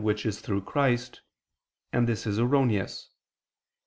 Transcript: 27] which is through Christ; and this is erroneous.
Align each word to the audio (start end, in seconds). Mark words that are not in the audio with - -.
27] 0.01 0.07
which 0.15 0.25
is 0.25 0.41
through 0.41 0.61
Christ; 0.63 1.21
and 1.93 2.07
this 2.09 2.25
is 2.25 2.39
erroneous. 2.39 3.09